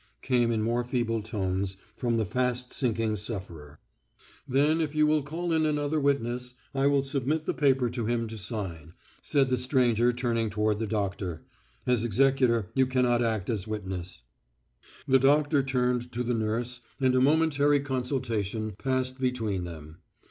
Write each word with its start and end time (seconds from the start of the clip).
came 0.23 0.49
in 0.49 0.63
more 0.63 0.83
feeble 0.83 1.21
tones 1.21 1.77
from 1.95 2.17
the 2.17 2.25
fast 2.25 2.73
sinking 2.73 3.15
sufferer. 3.15 3.77
"Then 4.47 4.81
if 4.81 4.95
you 4.95 5.05
will 5.05 5.21
call 5.21 5.53
in 5.53 5.63
another 5.63 5.99
witness, 5.99 6.55
I 6.73 6.87
will 6.87 7.03
submit 7.03 7.45
the 7.45 7.53
paper 7.53 7.87
to 7.91 8.07
him 8.07 8.27
to 8.29 8.37
sign," 8.39 8.95
said 9.21 9.49
the 9.51 9.59
stranger 9.59 10.11
turning 10.11 10.49
toward 10.49 10.79
the 10.79 10.87
doctor. 10.87 11.43
"As 11.85 12.03
executor 12.03 12.71
you 12.73 12.87
cannot 12.87 13.21
act 13.21 13.47
as 13.47 13.67
witness." 13.67 14.23
The 15.07 15.19
doctor 15.19 15.61
turned 15.61 16.11
to 16.13 16.23
the 16.23 16.33
nurse 16.33 16.81
and 16.99 17.13
a 17.13 17.21
momentary 17.21 17.79
consultation 17.79 18.71
passed 18.79 19.19
between 19.19 19.65
them. 19.65 19.99